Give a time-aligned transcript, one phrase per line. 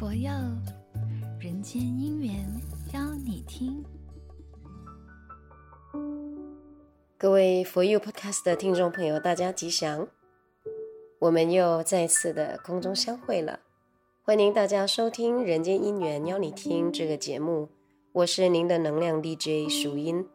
[0.00, 0.30] 佛佑
[1.38, 2.34] 人间姻缘
[2.94, 3.84] 邀你听。
[7.18, 10.08] 各位佛佑 Podcast 的听众朋友，大家吉祥！
[11.18, 13.60] 我们又再次的空中相会了，
[14.22, 17.68] 欢迎大家收听《人间姻缘邀你听》这个节目。
[18.12, 20.26] 我是您的能量 DJ 淑音。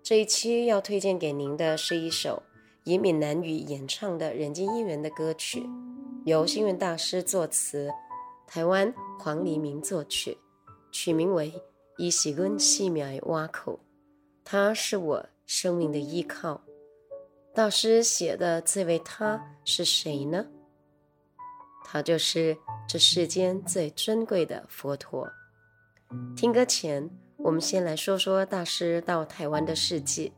[0.00, 2.44] 这一期要推荐给您的是一首
[2.84, 5.68] 以闽南语演唱的《人间姻缘》的歌曲，
[6.24, 7.90] 由星云大师作词，
[8.54, 10.36] 台湾黄黎明作曲，
[10.90, 11.50] 取名为
[11.96, 13.72] 《伊是阮生命的碗口》，
[14.44, 16.60] 他是我生命的依靠。
[17.54, 20.44] 大师写的这位他是谁呢？
[21.82, 22.54] 他就是
[22.86, 25.26] 这世间最尊贵的佛陀。
[26.36, 27.08] 听歌前，
[27.38, 30.30] 我们先来说说大师到台湾的事迹。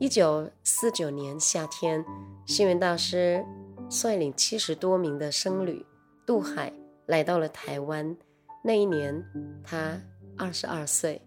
[0.00, 2.04] 一九四九年夏天，
[2.44, 3.46] 星云大师
[3.88, 5.86] 率领七十多名的僧侣
[6.26, 6.72] 渡海。
[7.06, 8.16] 来到了台湾，
[8.64, 9.24] 那一年
[9.64, 10.00] 他
[10.36, 11.22] 二十二岁。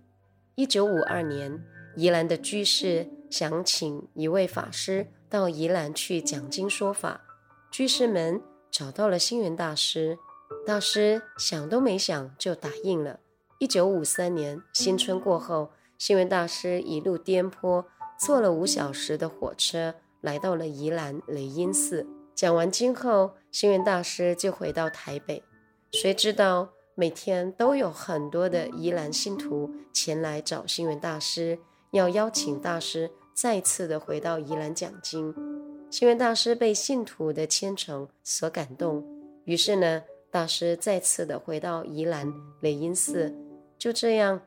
[0.56, 1.62] 一九五二年，
[1.96, 7.22] 宜兰的居士想请一位法师到宜兰去讲经说法，
[7.70, 8.42] 居士们
[8.72, 10.18] 找到了星云大师，
[10.66, 13.20] 大师想都没想就答应了。
[13.60, 17.86] 一九五三年新春过后，星云大师一路颠簸，
[18.18, 25.44] 坐了五小时的火车来到了宜兰雷音寺，讲完经后，星云大师就回到台北。
[25.92, 31.58] 谁知道每天都有很多的宜兰信徒前来找星云大师，
[31.92, 35.34] 要邀请大师再次的回到宜兰讲经。
[35.90, 39.06] 星云大师被信徒的虔诚所感动，
[39.46, 43.34] 于是呢，大师再次的回到宜兰雷音寺，
[43.78, 44.42] 就这样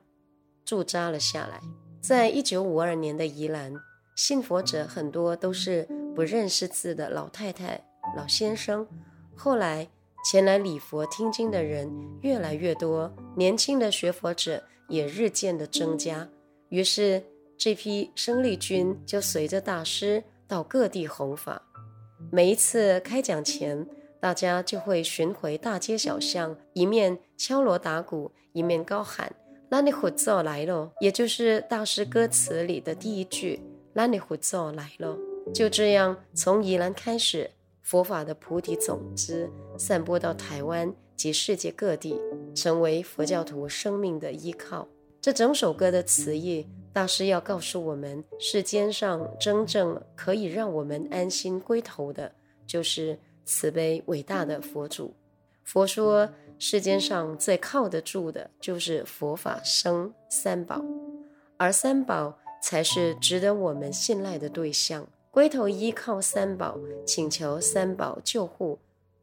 [0.65, 1.61] 驻扎了下来。
[2.01, 3.75] 在一九五二年的宜兰，
[4.17, 7.83] 信佛者很多都是不认识字的老太太、
[8.17, 8.87] 老先生，
[9.35, 9.89] 后来。
[10.25, 16.29] 前来礼佛听经的人越来越多，年轻的学佛者也日渐的增加。
[16.69, 17.23] 于是，
[17.57, 21.63] 这批生力军就随着大师到各地弘法。
[22.31, 23.87] 每一次开讲前，
[24.21, 29.35] 大家就会巡回大街小巷，一面敲锣打鼓，一面高喊
[29.71, 33.63] “咱的佛祖来了”，也就是大师歌词里的第一句
[33.95, 35.17] “咱的佛祖来了”。
[35.55, 37.51] 就这样，从宜兰开始。
[37.81, 42.21] 佛法的菩提种子散播到台湾及世界各地，
[42.55, 44.87] 成为佛教徒生命的依靠。
[45.21, 52.33] 这整首歌的词意，大师要告诉我们：世间上真正可以让我们安心归头的，
[52.67, 55.15] 就是慈悲伟大的佛祖。
[55.65, 56.29] 佛说，
[56.59, 60.83] 世间上最靠得住的，就是佛法僧三宝，
[61.57, 65.07] 而三宝才是值得我们信赖的对象。
[65.31, 68.79] 归头依靠三宝，请求三宝救护，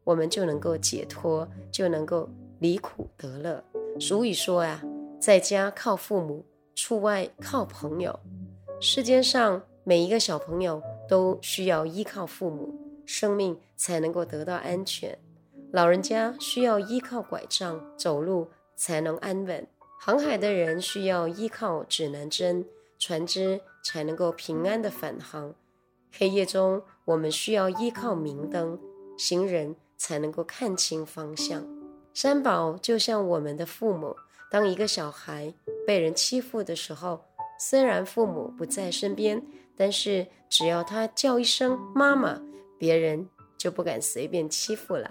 [0.06, 2.28] 我们就能够解脱，就能够
[2.60, 3.64] 离苦得乐。
[3.98, 4.80] 俗语说呀，
[5.20, 6.44] 在家靠父母，
[6.76, 8.16] 出外靠朋友。
[8.80, 12.72] 世间上每一个小朋友都需要依靠父母，
[13.04, 15.18] 生命才能够得到安全。
[15.72, 19.66] 老人家需要依靠拐杖走路才能安稳。
[19.98, 22.64] 航海的人需要依靠指南针，
[22.96, 25.52] 船只才能够平安的返航。
[26.16, 28.78] 黑夜中，我们需要依靠明灯，
[29.18, 31.64] 行人才能够看清方向。
[32.14, 34.16] 三宝就像我们的父母。
[34.48, 35.52] 当一个小孩
[35.86, 37.20] 被人欺负的时候，
[37.58, 39.42] 虽然父母不在身边，
[39.76, 42.40] 但是只要他叫一声“妈妈”，
[42.78, 45.10] 别人就不敢随便欺负了，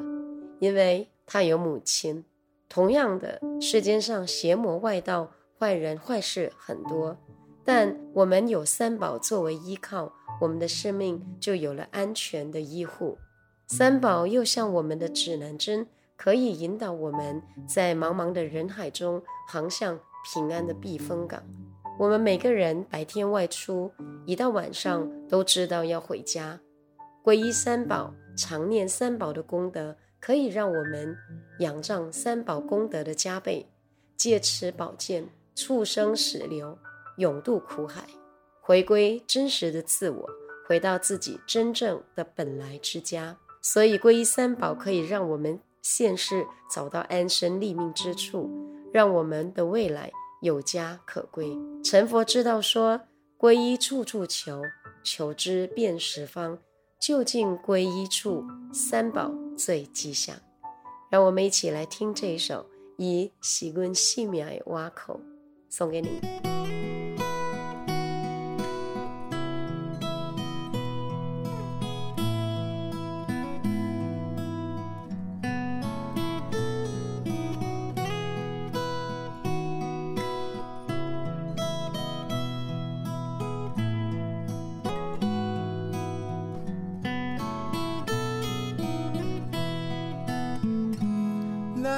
[0.60, 2.24] 因为他有母亲。
[2.70, 7.18] 同样的，世间上邪魔外道、坏人坏事很多，
[7.64, 10.14] 但我们有三宝作为依靠。
[10.42, 13.18] 我们的生命就有了安全的依护，
[13.68, 21.42] 三宝又像我们的指南针，可以引导我们在茫茫的人海中航向平安的避风港。
[21.98, 23.92] 我们每个人白天外出，
[24.26, 26.60] 一到晚上都知道要回家。
[27.24, 31.18] 皈依三宝，常念三宝的功德，可以让我们
[31.60, 33.68] 仰仗三宝功德的加倍，
[34.16, 36.78] 借此宝剑，畜生死流，
[37.18, 38.04] 永渡苦海。
[38.62, 40.30] 回归真实的自我，
[40.68, 43.36] 回到自己真正的本来之家。
[43.68, 48.48] 所以，皈依三宝可以让我们现世找到安身立命之处，
[48.94, 50.12] 让我们的未来
[50.44, 51.58] 有家可归。
[51.84, 53.02] 成佛之道说：
[53.40, 54.62] 皈依处处求，
[55.04, 56.60] 求之遍十方。
[57.02, 60.36] 究竟皈依处，三宝最吉祥。
[61.10, 62.62] 让我们一起来听这一首
[62.98, 65.20] 《伊是阮生命的碗口》，
[65.76, 66.65] 送给你。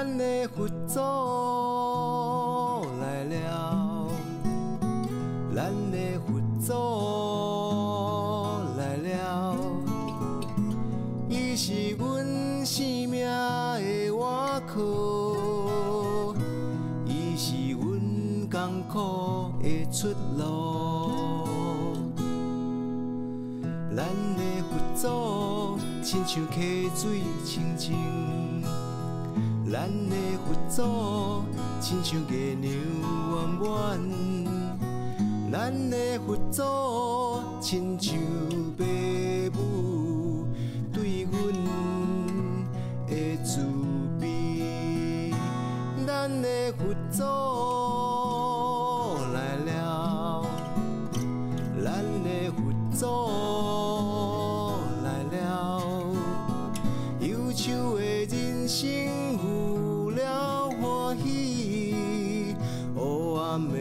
[0.07, 1.01] 咱的佛祖
[3.01, 4.07] 来了，
[5.53, 6.71] 咱的佛祖
[8.77, 9.53] 来了，
[11.27, 12.25] 伊是阮
[12.65, 14.09] 生命的依
[14.65, 14.79] 靠，
[17.05, 17.99] 伊是阮
[18.49, 20.07] 艰苦的出
[20.37, 21.43] 路。
[23.93, 24.07] 咱
[24.37, 27.93] 的佛祖亲像溪水清清。
[29.69, 30.15] 咱的
[30.45, 30.81] 佛祖，
[31.81, 32.71] 亲像月亮
[33.31, 33.99] 弯弯；
[35.51, 36.63] 咱的佛祖，
[37.59, 38.17] 亲像
[38.77, 38.81] 父
[39.53, 40.47] 母
[40.93, 41.33] 对阮
[43.07, 43.11] 的
[43.43, 43.59] 慈
[44.21, 45.33] 悲。
[46.07, 46.47] 咱的
[46.77, 47.23] 佛祖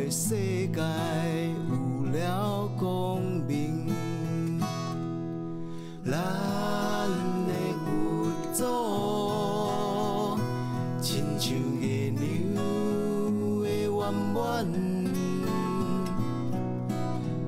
[0.09, 0.37] 世
[0.69, 0.81] 界
[1.69, 3.89] 有了光明，
[6.05, 6.13] 咱
[7.47, 7.53] 的
[7.85, 7.87] 佛
[8.53, 8.61] 祖
[11.03, 12.23] 亲像月亮
[13.63, 13.99] 的圆
[14.33, 14.37] 圆，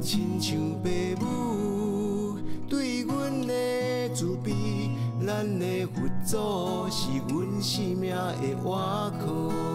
[0.01, 0.87] 亲像父
[1.25, 1.25] 母
[2.69, 3.53] 对阮的
[4.13, 4.91] 慈悲，
[5.25, 9.68] 咱的佛祖是阮生命的依靠。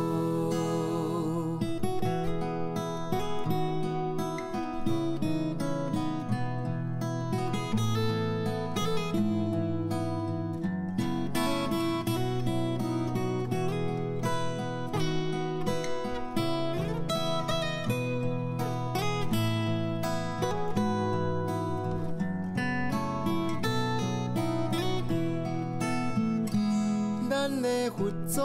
[27.95, 28.41] 佛祖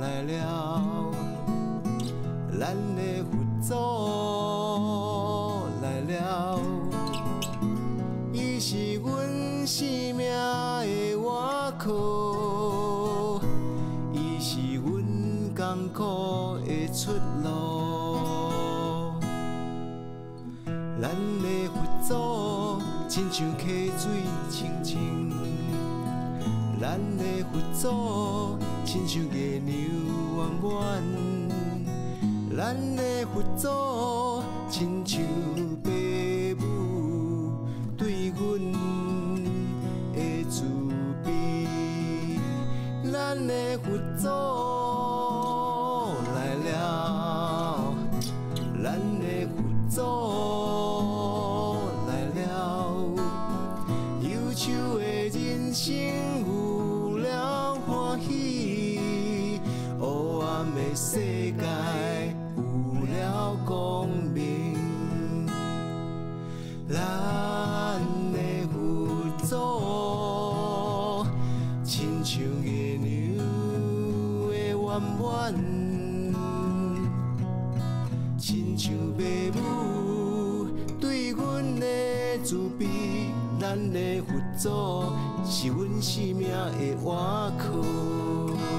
[0.00, 1.12] 来了，
[2.58, 3.30] 咱的佛
[3.62, 3.74] 祖
[5.80, 6.58] 来了，
[8.32, 11.14] 伊是阮生命的依
[11.78, 13.40] 靠，
[14.12, 14.84] 伊是阮
[15.54, 17.12] 艰苦的出
[17.44, 17.46] 路。
[21.00, 21.04] 咱
[21.42, 22.10] 的佛祖
[23.08, 24.10] 亲像溪水
[24.50, 24.96] 清清。
[26.78, 29.74] 咱的佛祖亲像月亮
[30.36, 31.02] 弯弯，
[32.54, 33.02] 咱的
[33.32, 33.68] 佛祖
[34.70, 35.22] 亲像
[35.82, 35.90] 爸
[36.60, 38.36] 母对阮
[40.12, 40.16] 的
[40.50, 40.64] 慈
[41.24, 41.28] 悲，
[43.10, 43.84] 咱的佛
[44.18, 44.28] 祖
[60.96, 61.62] 世界
[62.56, 62.62] 有
[63.04, 65.46] 了光明，
[66.88, 66.96] 咱
[68.32, 68.38] 的
[68.72, 68.74] 佛
[69.44, 71.26] 祖
[71.84, 73.04] 亲像月亮
[74.48, 74.88] 的圆
[75.20, 76.34] 圆，
[78.38, 79.20] 亲像爸
[79.54, 79.60] 母
[80.98, 81.86] 对阮的
[82.42, 82.86] 慈悲，
[83.60, 85.12] 咱的佛祖
[85.44, 88.75] 是阮生命的依靠。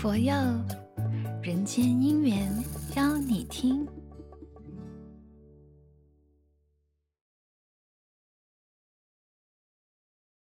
[0.00, 0.32] 佛佑
[1.42, 2.50] 人间姻缘
[2.96, 3.86] 邀你听。